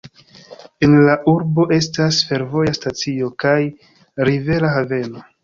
En 0.85 0.95
la 1.07 1.17
urbo 1.31 1.65
estas 1.77 2.23
fervoja 2.31 2.73
stacio 2.79 3.31
kaj 3.45 3.55
rivera 4.31 4.75
haveno. 4.81 5.25